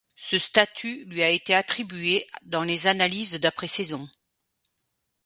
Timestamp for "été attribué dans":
1.29-2.63